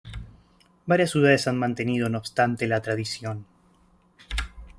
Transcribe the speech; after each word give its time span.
Varias 0.87 1.11
ciudades 1.11 1.47
han 1.47 1.59
mantenido 1.59 2.09
no 2.09 2.17
obstante 2.17 2.65
la 2.67 2.81
tradición. 2.81 3.45